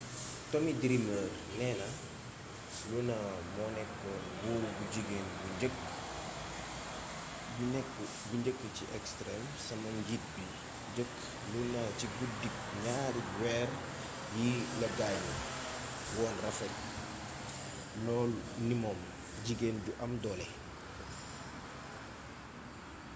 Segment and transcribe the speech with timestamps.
[0.49, 1.25] tommy dreamer
[1.59, 1.87] néna
[2.91, 3.17] luna
[3.55, 5.27] moonékkoon buur bu jigeen
[8.29, 10.45] bi njëkk ci extreme sama njiit bi
[10.93, 11.15] njeekk
[11.51, 13.69] luna ci guddik gnaari wéér
[14.37, 15.33] yi la gaañu
[16.15, 16.75] woon rafet
[18.05, 18.31] lool
[18.67, 18.99] ni moom
[19.45, 20.47] jiggén ju am doolé